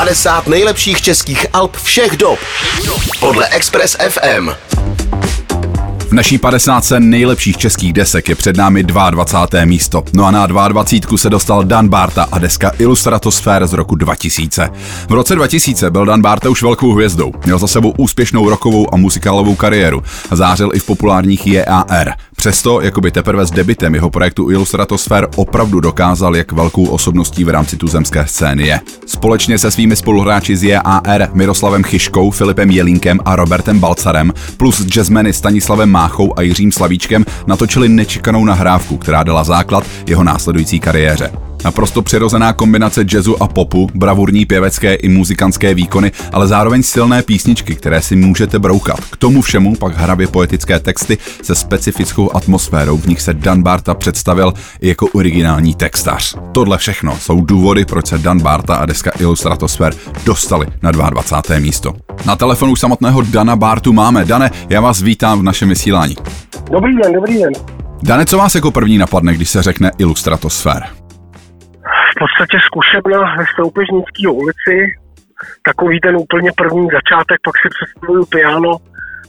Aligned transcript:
50 0.00 0.46
nejlepších 0.46 1.02
českých 1.02 1.46
alb 1.52 1.76
všech 1.76 2.16
dob 2.16 2.38
podle 3.20 3.48
Express 3.48 3.96
FM. 4.08 4.48
V 5.98 6.12
naší 6.12 6.38
50 6.38 6.84
nejlepších 6.98 7.56
českých 7.56 7.92
desek 7.92 8.28
je 8.28 8.34
před 8.34 8.56
námi 8.56 8.82
22. 8.82 9.64
místo. 9.64 10.02
No 10.12 10.24
a 10.24 10.30
na 10.30 10.46
22. 10.46 11.18
se 11.18 11.30
dostal 11.30 11.64
Dan 11.64 11.88
Barta 11.88 12.28
a 12.32 12.38
deska 12.38 12.72
Illustratosfér 12.78 13.66
z 13.66 13.72
roku 13.72 13.94
2000. 13.94 14.70
V 15.08 15.12
roce 15.12 15.34
2000 15.34 15.90
byl 15.90 16.06
Dan 16.06 16.22
Barta 16.22 16.48
už 16.50 16.62
velkou 16.62 16.92
hvězdou. 16.92 17.32
Měl 17.44 17.58
za 17.58 17.66
sebou 17.66 17.94
úspěšnou 17.98 18.50
rokovou 18.50 18.94
a 18.94 18.96
muzikálovou 18.96 19.54
kariéru 19.54 20.02
zářil 20.30 20.70
i 20.74 20.78
v 20.78 20.86
populárních 20.86 21.46
JAR. 21.46 22.12
Přesto, 22.40 22.80
jakoby 22.80 23.10
teprve 23.10 23.46
s 23.46 23.50
debitem 23.50 23.94
jeho 23.94 24.10
projektu 24.10 24.50
Illustratosfér 24.50 25.28
opravdu 25.36 25.80
dokázal, 25.80 26.36
jak 26.36 26.52
velkou 26.52 26.86
osobností 26.86 27.44
v 27.44 27.48
rámci 27.48 27.76
tuzemské 27.76 28.26
scény 28.26 28.66
je. 28.66 28.80
Společně 29.06 29.58
se 29.58 29.70
svými 29.70 29.96
spoluhráči 29.96 30.56
z 30.56 30.62
JAR 30.62 31.28
Miroslavem 31.32 31.84
Chyškou, 31.84 32.30
Filipem 32.30 32.70
Jelínkem 32.70 33.18
a 33.24 33.36
Robertem 33.36 33.78
Balcarem 33.78 34.32
plus 34.56 34.86
jazzmeny 34.86 35.32
Stanislavem 35.32 35.90
Máchou 35.90 36.38
a 36.38 36.42
Jiřím 36.42 36.72
Slavíčkem 36.72 37.24
natočili 37.46 37.88
nečekanou 37.88 38.44
nahrávku, 38.44 38.96
která 38.96 39.22
dala 39.22 39.44
základ 39.44 39.84
jeho 40.06 40.24
následující 40.24 40.80
kariéře. 40.80 41.49
Naprosto 41.64 42.02
přirozená 42.02 42.52
kombinace 42.52 43.04
jazzu 43.12 43.42
a 43.42 43.48
popu, 43.48 43.88
bravurní 43.94 44.46
pěvecké 44.46 44.94
i 44.94 45.08
muzikantské 45.08 45.74
výkony, 45.74 46.12
ale 46.32 46.46
zároveň 46.46 46.82
silné 46.82 47.22
písničky, 47.22 47.74
které 47.74 48.02
si 48.02 48.16
můžete 48.16 48.58
broukat. 48.58 49.00
K 49.00 49.16
tomu 49.16 49.42
všemu 49.42 49.76
pak 49.76 49.96
hravě 49.96 50.26
poetické 50.26 50.80
texty 50.80 51.18
se 51.42 51.54
specifickou 51.54 52.36
atmosférou, 52.36 52.96
v 52.96 53.06
nich 53.06 53.20
se 53.20 53.34
Dan 53.34 53.62
Barta 53.62 53.94
představil 53.94 54.52
i 54.80 54.88
jako 54.88 55.06
originální 55.06 55.74
textař. 55.74 56.36
Tohle 56.52 56.78
všechno 56.78 57.16
jsou 57.16 57.40
důvody, 57.40 57.84
proč 57.84 58.06
se 58.06 58.18
Dan 58.18 58.40
Barta 58.40 58.74
a 58.74 58.86
deska 58.86 59.10
Illustratosfér 59.18 59.94
dostali 60.24 60.66
na 60.82 60.90
22. 60.90 61.58
místo. 61.58 61.94
Na 62.26 62.36
telefonu 62.36 62.76
samotného 62.76 63.22
Dana 63.22 63.56
Bartu 63.56 63.92
máme. 63.92 64.24
Dane, 64.24 64.50
já 64.68 64.80
vás 64.80 65.02
vítám 65.02 65.38
v 65.38 65.42
našem 65.42 65.68
vysílání. 65.68 66.16
Dobrý 66.72 66.96
den, 66.96 67.12
dobrý 67.12 67.38
den. 67.38 67.52
Dane, 68.02 68.26
co 68.26 68.38
vás 68.38 68.54
jako 68.54 68.70
první 68.70 68.98
napadne, 68.98 69.34
když 69.34 69.50
se 69.50 69.62
řekne 69.62 69.90
Illustratosfér? 69.98 70.99
V 72.20 72.22
podstatě 72.22 72.56
zkušebna 72.68 73.18
ve 73.38 73.44
Stoupežnický 73.52 74.26
ulici, 74.26 74.76
takový 75.70 76.00
ten 76.00 76.16
úplně 76.16 76.50
první 76.56 76.86
začátek, 76.98 77.38
pak 77.46 77.54
si 77.62 77.68
představuju 77.76 78.24
piano 78.36 78.70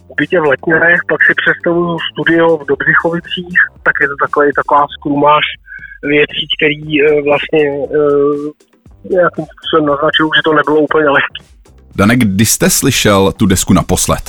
v 0.10 0.14
bytě 0.18 0.40
v 0.40 0.50
Letněrech, 0.52 1.00
pak 1.12 1.20
si 1.28 1.34
představuju 1.42 1.98
studio 2.10 2.58
v 2.58 2.68
Dobřichovicích, 2.72 3.58
tak 3.86 3.96
je 4.02 4.08
to 4.12 4.16
takový, 4.26 4.48
taková 4.62 4.84
skrumáž 4.96 5.46
věcí, 6.14 6.44
který 6.56 6.82
e, 7.02 7.22
vlastně 7.30 7.64
e, 7.70 8.02
nějakým 9.18 9.46
způsobem 9.52 9.86
naznačují, 9.92 10.30
že 10.36 10.42
to 10.46 10.54
nebylo 10.54 10.80
úplně 10.88 11.10
lehké. 11.10 11.42
Danek, 11.96 12.20
kdy 12.20 12.46
jste 12.46 12.70
slyšel 12.70 13.32
tu 13.32 13.46
desku 13.46 13.74
naposled? 13.74 14.26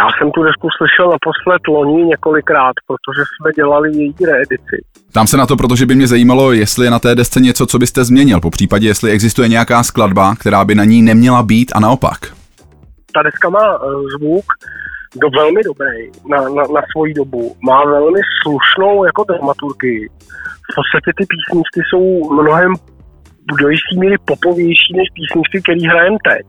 Já 0.00 0.06
jsem 0.18 0.30
tu 0.30 0.42
desku 0.42 0.68
slyšel 0.78 1.06
naposled 1.16 1.62
loni 1.68 2.04
několikrát, 2.04 2.74
protože 2.86 3.22
jsme 3.24 3.52
dělali 3.52 3.88
její 3.96 4.14
reedici. 4.26 4.76
Tam 5.12 5.26
se 5.26 5.36
na 5.36 5.46
to, 5.46 5.56
protože 5.56 5.86
by 5.86 5.94
mě 5.94 6.06
zajímalo, 6.06 6.52
jestli 6.52 6.86
je 6.86 6.90
na 6.90 6.98
té 6.98 7.14
desce 7.14 7.40
něco, 7.40 7.66
co 7.66 7.78
byste 7.78 8.04
změnil, 8.04 8.40
po 8.40 8.50
případě, 8.50 8.86
jestli 8.86 9.10
existuje 9.10 9.48
nějaká 9.48 9.82
skladba, 9.82 10.34
která 10.36 10.64
by 10.64 10.74
na 10.74 10.84
ní 10.84 11.02
neměla 11.02 11.42
být 11.42 11.72
a 11.74 11.80
naopak. 11.80 12.18
Ta 13.14 13.22
deska 13.22 13.48
má 13.50 13.74
eh, 13.74 13.86
zvuk 14.18 14.44
do 15.20 15.28
velmi 15.38 15.62
dobrý 15.62 16.10
na, 16.30 16.40
na, 16.40 16.62
na 16.62 16.82
svoji 16.92 17.14
dobu. 17.14 17.56
Má 17.62 17.84
velmi 17.84 18.20
slušnou 18.42 19.04
jako 19.04 19.24
dramaturgii. 19.24 20.08
V 20.70 20.74
podstatě 20.76 21.10
ty 21.18 21.24
písničky 21.32 21.80
jsou 21.88 22.32
mnohem 22.34 22.74
do 23.60 23.68
jistý 23.68 23.98
míry 24.00 24.16
popovější 24.24 24.92
než 24.96 25.08
písničky, 25.14 25.62
které 25.62 25.80
hrajeme 25.90 26.16
teď. 26.30 26.46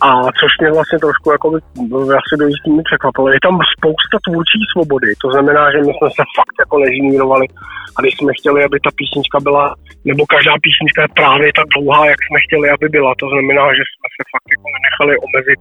A 0.00 0.08
což 0.40 0.52
mě 0.60 0.70
vlastně 0.76 0.98
trošku 0.98 1.26
jako 1.30 1.46
asi 2.20 2.34
do 2.40 2.46
jistý 2.52 2.70
překvapilo. 2.88 3.28
Je 3.28 3.40
tam 3.46 3.56
spousta 3.74 4.16
tvůrčí 4.26 4.60
svobody, 4.72 5.08
to 5.22 5.28
znamená, 5.32 5.62
že 5.72 5.78
my 5.86 5.92
jsme 5.94 6.08
se 6.16 6.22
fakt 6.38 6.56
jako 6.62 6.76
nežírovali 6.84 7.46
a 7.96 7.98
když 8.00 8.14
jsme 8.16 8.32
chtěli, 8.38 8.58
aby 8.64 8.76
ta 8.80 8.90
písnička 9.00 9.38
byla, 9.48 9.64
nebo 10.10 10.22
každá 10.34 10.54
písnička 10.66 11.00
je 11.02 11.16
právě 11.22 11.48
tak 11.58 11.66
dlouhá, 11.74 12.00
jak 12.12 12.20
jsme 12.22 12.38
chtěli, 12.44 12.66
aby 12.70 12.86
byla. 12.96 13.10
To 13.22 13.26
znamená, 13.32 13.64
že 13.78 13.82
jsme 13.86 14.08
se 14.16 14.22
fakt 14.32 14.48
jako 14.54 14.66
nenechali 14.76 15.12
omezit 15.26 15.60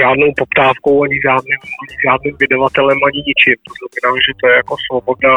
žádnou 0.00 0.30
poptávkou, 0.40 0.94
ani 1.04 1.16
žádným, 1.28 1.60
ani 1.80 1.94
žádným 2.06 2.34
vydavatelem, 2.42 2.98
ani 3.08 3.20
ničím. 3.28 3.56
To 3.66 3.72
znamená, 3.76 4.10
že 4.26 4.32
to 4.40 4.44
je 4.50 4.54
jako 4.60 4.74
svobodná, 4.86 5.36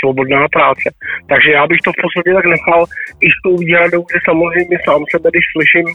svobodná 0.00 0.42
práce. 0.56 0.86
Takže 1.30 1.50
já 1.58 1.66
bych 1.66 1.80
to 1.84 1.90
v 1.92 2.00
podstatě 2.02 2.30
tak 2.34 2.46
nechal 2.54 2.80
i 3.26 3.28
s 3.36 3.38
tou 3.44 3.54
výhradou, 3.64 4.02
že 4.12 4.18
samozřejmě 4.28 4.76
sám 4.86 5.02
sebe, 5.12 5.26
když 5.30 5.46
slyším, 5.54 5.86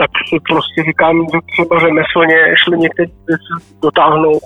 tak 0.00 0.10
si 0.28 0.36
prostě 0.50 0.78
říkám, 0.88 1.16
že 1.32 1.38
třeba 1.52 1.74
řemeslně 1.86 2.38
šli 2.62 2.76
některé 2.78 3.12
věci 3.28 3.52
dotáhnout, 3.86 4.44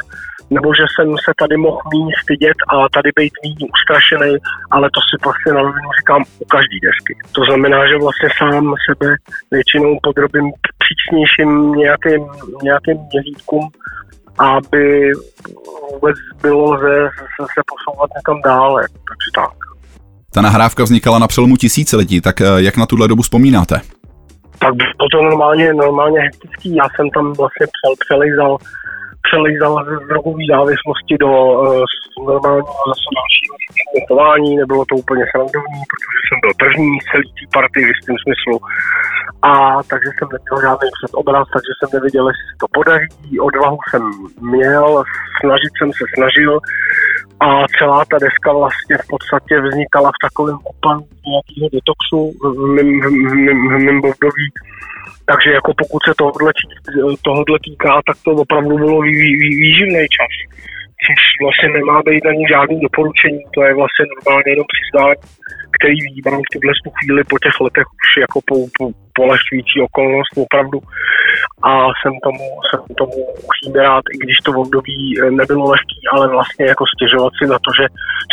nebo 0.50 0.68
že 0.78 0.84
jsem 0.88 1.08
se 1.24 1.32
tady 1.42 1.56
mohl 1.56 1.80
méně 1.92 2.14
stydět 2.22 2.58
a 2.72 2.74
tady 2.96 3.08
být 3.18 3.34
méně 3.44 3.64
ustrašený, 3.74 4.32
ale 4.74 4.86
to 4.94 5.00
si 5.08 5.16
prostě 5.24 5.48
na 5.56 5.60
rovinu 5.66 5.88
říkám 5.98 6.22
u 6.42 6.44
každé 6.54 6.76
desky. 6.86 7.14
To 7.36 7.40
znamená, 7.48 7.78
že 7.88 8.04
vlastně 8.04 8.28
sám 8.38 8.64
sebe 8.88 9.08
většinou 9.54 9.92
podrobím 10.06 10.46
přísnějším 10.82 11.50
nějakým, 11.84 12.22
nějakým 12.68 12.98
měřítkům, 13.10 13.64
aby 14.38 15.12
vůbec 15.92 16.16
bylo 16.42 16.78
ze, 16.78 16.94
se, 17.04 17.42
se 17.54 17.60
posouvat 17.66 18.10
někam 18.16 18.42
dále. 18.44 18.82
Takže 18.82 19.30
tak. 19.34 19.56
Ta 20.34 20.40
nahrávka 20.40 20.84
vznikala 20.84 21.18
na 21.18 21.26
přelomu 21.26 21.56
tisíciletí, 21.56 22.20
tak 22.20 22.40
eh, 22.40 22.44
jak 22.56 22.76
na 22.76 22.86
tuhle 22.86 23.08
dobu 23.08 23.22
vzpomínáte? 23.22 23.80
Tak 24.58 24.74
bylo 24.74 25.08
to 25.12 25.22
normálně, 25.22 25.74
normálně 25.74 26.20
hektický. 26.20 26.74
Já 26.74 26.84
jsem 26.96 27.10
tam 27.10 27.32
vlastně 27.32 27.66
přel, 27.66 27.94
přelejzal 28.06 28.58
přelejzala 29.26 29.84
ze 29.84 29.96
drogové 30.10 30.44
závislosti 30.54 31.14
do 31.24 31.30
uh, 31.30 31.84
normálního 32.30 32.82
zase 32.90 33.08
dalšího 33.18 33.54
smětování, 33.88 34.50
nebylo 34.56 34.82
to 34.88 34.94
úplně 35.02 35.24
srandovní, 35.30 35.80
protože 35.90 36.18
jsem 36.26 36.38
byl 36.44 36.52
první 36.64 36.92
z 37.00 37.06
celý 37.10 37.28
té 37.36 37.44
party 37.56 37.78
v 37.84 37.90
jistém 37.92 38.16
smyslu. 38.24 38.56
A 39.50 39.52
takže 39.90 40.08
jsem 40.14 40.28
neměl 40.34 40.58
žádný 40.66 40.88
předobraz, 40.98 41.46
takže 41.54 41.72
jsem 41.76 41.88
nevěděl, 41.96 42.24
jestli 42.28 42.46
se 42.50 42.56
to 42.62 42.68
podaří. 42.78 43.40
Odvahu 43.48 43.78
jsem 43.90 44.02
měl, 44.54 44.88
snažit 45.40 45.72
jsem 45.76 45.90
se 45.98 46.04
snažil 46.16 46.52
a 47.40 47.46
celá 47.78 48.04
ta 48.10 48.18
deska 48.26 48.52
vlastně 48.52 48.96
v 49.04 49.06
podstatě 49.12 49.54
vznikala 49.60 50.08
v 50.10 50.22
takovém 50.26 50.58
opanu 50.72 51.02
nějakého 51.30 51.68
detoxu 51.76 52.20
v 52.56 52.66
mém, 52.74 52.88
v 53.00 53.34
mém, 53.44 53.58
v 53.68 53.78
mém 53.86 53.98
období 53.98 54.46
takže 55.30 55.50
jako 55.58 55.70
pokud 55.80 56.00
se 56.06 56.12
tohle, 56.22 56.52
tohle 57.28 57.58
týká, 57.66 57.92
tak 58.08 58.16
to 58.24 58.30
opravdu 58.44 58.74
bylo 58.84 59.00
vý, 59.00 59.14
vý, 59.40 59.50
výživný 59.62 60.04
čas. 60.16 60.32
Což 61.04 61.20
vlastně 61.42 61.68
nemá 61.68 61.96
být 62.08 62.24
ani 62.26 62.44
žádný 62.54 62.76
doporučení, 62.86 63.40
to 63.54 63.58
je 63.66 63.72
vlastně 63.80 64.04
normálně 64.14 64.48
jenom 64.52 64.66
přiznání, 64.74 65.20
který 65.74 65.96
vnímám 66.00 66.40
v 66.42 66.52
tuhle 66.52 66.72
chvíli 66.96 67.20
po 67.30 67.36
těch 67.44 67.56
letech 67.64 67.86
už 67.98 68.08
jako 68.24 68.38
po, 68.48 68.56
po, 68.76 68.84
polehčující 69.18 69.76
okolnost 69.88 70.32
opravdu. 70.46 70.78
A 71.70 71.70
jsem 72.00 72.12
tomu, 72.26 72.46
jsem 72.68 72.80
tomu 73.00 73.18
musím 73.48 73.74
rád, 73.74 74.04
i 74.14 74.16
když 74.24 74.36
to 74.44 74.52
v 74.52 74.58
období 74.58 74.98
eh, 75.14 75.30
nebylo 75.30 75.70
lehký, 75.70 76.00
ale 76.12 76.28
vlastně 76.28 76.66
jako 76.66 76.84
stěžovat 76.94 77.32
si 77.38 77.44
na 77.46 77.58
to, 77.64 77.70
že 77.78 77.84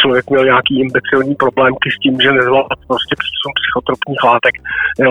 člověk 0.01 0.29
měl 0.29 0.45
nějaký 0.45 0.73
imbecilní 0.79 1.35
problémky 1.35 1.87
s 1.91 1.97
tím, 2.03 2.15
že 2.21 2.31
nezvládl 2.31 2.75
prostě 2.91 3.13
přísun 3.21 3.51
psychotropních 3.59 4.23
látek, 4.29 4.55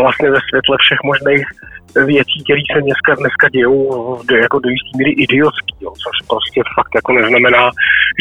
vlastně 0.04 0.28
ve 0.30 0.40
světle 0.48 0.76
všech 0.80 1.00
možných 1.10 1.46
věcí, 2.12 2.36
které 2.44 2.62
se 2.72 2.80
dneska, 2.86 3.10
dneska 3.14 3.48
dějou 3.48 3.78
jako 4.44 4.58
do 4.58 4.68
jistý 4.68 4.92
míry 4.98 5.12
idiotský, 5.24 5.74
jo, 5.80 5.90
což 6.02 6.16
prostě 6.32 6.60
fakt 6.76 6.92
jako 6.94 7.12
neznamená, 7.12 7.64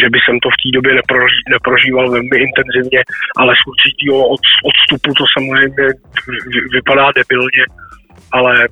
že 0.02 0.08
by 0.14 0.20
jsem 0.22 0.36
to 0.40 0.50
v 0.50 0.60
té 0.62 0.70
době 0.78 0.92
neproží, 1.00 1.42
neprožíval 1.56 2.06
velmi 2.12 2.38
intenzivně, 2.48 3.02
ale 3.42 3.52
z 3.60 3.64
určitého 3.72 4.18
od, 4.34 4.44
odstupu 4.70 5.10
to 5.20 5.24
samozřejmě 5.36 5.88
vypadá 6.78 7.06
debilně, 7.20 7.64
ale 8.32 8.54
e, 8.64 8.68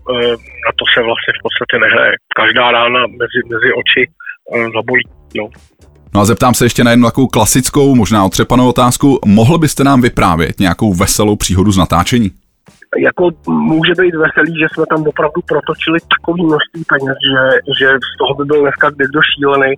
na 0.66 0.72
to 0.80 0.84
se 0.94 1.00
vlastně 1.04 1.32
v 1.40 1.42
podstatě 1.46 1.76
nehraje. 1.86 2.14
Každá 2.36 2.72
rána 2.72 3.00
mezi, 3.08 3.40
mezi 3.52 3.70
oči 3.82 4.04
e, 4.06 4.70
zabolí. 4.76 5.04
No. 5.38 5.50
No 6.14 6.22
a 6.22 6.26
zeptám 6.26 6.54
se 6.54 6.66
ještě 6.66 6.84
na 6.84 6.92
jednu 6.92 7.06
takovou 7.08 7.28
klasickou, 7.28 7.96
možná 7.96 8.26
otřepanou 8.26 8.70
otázku. 8.70 9.20
Mohl 9.26 9.58
byste 9.58 9.84
nám 9.84 10.02
vyprávět 10.02 10.60
nějakou 10.60 10.94
veselou 10.94 11.36
příhodu 11.36 11.72
z 11.72 11.78
natáčení? 11.78 12.32
jako 12.98 13.24
může 13.48 13.94
být 14.02 14.16
veselý, 14.26 14.54
že 14.62 14.68
jsme 14.70 14.86
tam 14.92 15.02
opravdu 15.08 15.40
protočili 15.54 16.00
takový 16.16 16.42
množství 16.46 16.82
peněz, 16.94 17.18
že, 17.32 17.42
že 17.80 17.88
z 18.10 18.12
toho 18.20 18.34
by 18.38 18.44
byl 18.46 18.62
dneska 18.62 18.90
kdo 18.90 19.22
šílený. 19.32 19.74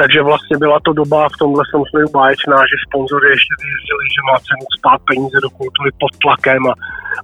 Takže 0.00 0.22
vlastně 0.22 0.56
byla 0.64 0.78
to 0.86 0.92
doba 0.92 1.28
v 1.28 1.40
tomhle 1.42 1.62
smyslu 1.70 2.10
báječná, 2.18 2.58
že 2.70 2.84
sponzoři 2.86 3.28
ještě 3.36 3.54
věřili, 3.64 4.04
že 4.14 4.20
má 4.28 4.36
cenu 4.48 4.64
spát 4.78 5.00
peníze 5.10 5.36
do 5.42 5.50
kultury 5.60 5.90
pod 6.02 6.12
tlakem 6.24 6.62
a, 6.70 6.74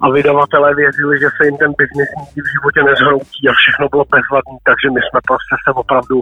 a 0.02 0.10
vydavatelé 0.10 0.74
věřili, 0.74 1.14
že 1.22 1.28
se 1.36 1.42
jim 1.46 1.56
ten 1.56 1.72
biznis 1.78 2.10
nikdy 2.18 2.40
v 2.42 2.52
životě 2.54 2.80
nezhroutí 2.90 3.42
a 3.48 3.52
všechno 3.60 3.84
bylo 3.92 4.04
bezvadný, 4.14 4.56
takže 4.68 4.86
my 4.94 5.00
jsme 5.02 5.20
prostě 5.30 5.54
se 5.64 5.70
opravdu, 5.82 6.18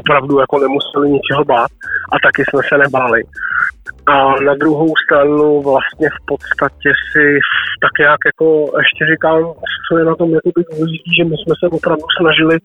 opravdu 0.00 0.34
jako 0.44 0.56
nemuseli 0.64 1.06
ničeho 1.10 1.44
bát 1.44 1.70
a 2.12 2.16
taky 2.26 2.42
jsme 2.44 2.60
se 2.68 2.76
nebáli. 2.84 3.20
A 4.06 4.16
na 4.48 4.54
druhou 4.54 4.92
stranu 5.04 5.62
vlastně 5.62 6.08
v 6.18 6.20
podstatě 6.30 6.88
si 7.10 7.24
tak 7.84 7.92
nějak 7.98 8.20
jako 8.30 8.46
ještě 8.82 9.02
říkám, 9.12 9.40
co 9.86 9.98
je 9.98 10.04
na 10.04 10.14
tom 10.14 10.30
jako 10.30 10.50
důležitý, 10.56 11.10
že 11.18 11.24
my 11.24 11.36
jsme 11.38 11.54
se 11.60 11.66
opravdu 11.76 12.06
snažili 12.20 12.56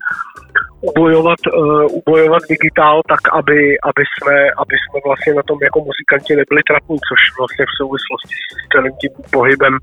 ubojovat, 0.81 1.39
uh, 1.47 1.85
ubojovat 1.99 2.43
digitál 2.49 3.01
tak, 3.09 3.23
aby, 3.39 3.59
aby, 3.89 4.03
jsme, 4.11 4.35
aby 4.63 4.75
jsme 4.81 4.97
vlastně 5.05 5.33
na 5.33 5.43
tom 5.43 5.57
jako 5.61 5.79
muzikanti 5.89 6.31
nebyli 6.35 6.61
trapní, 6.69 6.97
což 7.09 7.19
vlastně 7.39 7.65
v 7.65 7.77
souvislosti 7.79 8.35
s 8.61 8.67
celým 8.73 8.93
tím 9.01 9.13
pohybem 9.37 9.73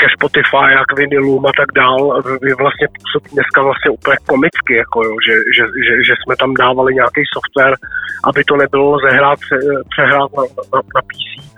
ke 0.00 0.06
Spotify 0.16 0.70
a 0.80 0.84
k 0.84 0.96
vinilům 0.98 1.46
a 1.46 1.52
tak 1.60 1.72
dál, 1.72 2.22
je 2.48 2.54
vlastně 2.54 2.86
působí 2.96 3.30
dneska 3.32 3.62
vlastně 3.62 3.90
úplně 3.90 4.16
komicky, 4.28 4.74
jako 4.74 5.04
jo, 5.04 5.14
že, 5.26 5.34
že, 5.56 5.62
že, 5.86 5.94
že, 6.06 6.14
jsme 6.16 6.36
tam 6.36 6.54
dávali 6.54 6.94
nějaký 6.94 7.22
software, 7.34 7.76
aby 8.24 8.44
to 8.44 8.56
nebylo 8.56 8.90
lze 8.90 9.10
hrát, 9.16 9.38
přehrát 9.92 10.30
na, 10.36 10.42
na, 10.72 10.80
na 10.96 11.02
PC 11.08 11.52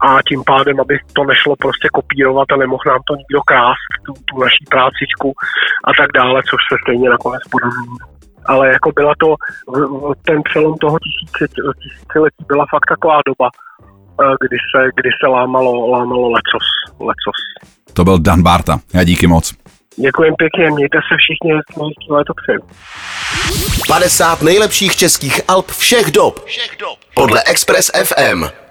a 0.00 0.22
tím 0.28 0.42
pádem, 0.46 0.80
aby 0.80 0.98
to 1.12 1.24
nešlo 1.24 1.56
prostě 1.56 1.88
kopírovat 1.92 2.52
a 2.52 2.56
nemohl 2.56 2.82
nám 2.86 3.02
to 3.08 3.14
nikdo 3.16 3.40
krást, 3.40 3.90
tu, 4.06 4.12
tu 4.28 4.40
naší 4.40 4.64
prácičku 4.70 5.28
a 5.88 5.90
tak 6.00 6.12
dále, 6.14 6.42
což 6.50 6.60
se 6.68 6.76
stejně 6.82 7.10
nakonec 7.10 7.42
podařilo. 7.50 7.96
Ale 8.46 8.68
jako 8.68 8.92
byla 8.92 9.14
to, 9.18 9.34
ten 10.26 10.42
přelom 10.42 10.74
toho 10.78 10.98
tisíciletí 10.98 12.44
byla 12.48 12.64
fakt 12.70 12.88
taková 12.88 13.18
doba, 13.26 13.48
eh, 13.52 13.93
kdy 14.40 14.56
se, 14.56 14.88
kdy 14.96 15.10
se 15.20 15.26
lámalo, 15.28 15.90
lámalo 15.90 16.30
lecos, 16.30 16.66
lecos. 17.00 17.38
To 17.92 18.04
byl 18.04 18.18
Dan 18.18 18.42
Barta. 18.42 18.78
Já 18.94 19.04
díky 19.04 19.26
moc. 19.26 19.54
Děkujem 19.96 20.34
pěkně, 20.34 20.70
mějte 20.70 20.98
se 20.98 21.14
všichni 21.18 21.52
hezký 21.54 22.06
léto 22.10 22.32
přeju. 22.42 22.60
50 23.88 24.42
nejlepších 24.42 24.96
českých 24.96 25.40
alb 25.48 25.70
všech 25.70 26.10
dob. 26.10 26.44
Všech 26.44 26.76
dob. 26.80 26.98
Podle 27.14 27.42
Express 27.46 27.90
FM. 28.04 28.63